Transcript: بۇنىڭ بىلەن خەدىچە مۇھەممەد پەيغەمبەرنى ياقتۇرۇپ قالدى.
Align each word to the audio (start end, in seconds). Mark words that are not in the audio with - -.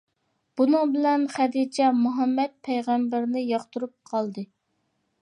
بۇنىڭ 0.59 0.93
بىلەن 0.95 1.25
خەدىچە 1.35 1.91
مۇھەممەد 1.99 2.57
پەيغەمبەرنى 2.69 3.47
ياقتۇرۇپ 3.55 3.97
قالدى. 4.15 4.49